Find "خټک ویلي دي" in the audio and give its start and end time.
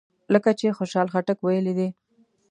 1.13-1.89